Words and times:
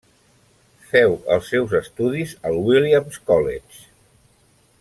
Féu 0.93 1.13
els 1.35 1.51
seus 1.53 1.77
estudis 1.81 2.35
al 2.51 2.59
Williams 2.71 3.23
College. 3.29 3.87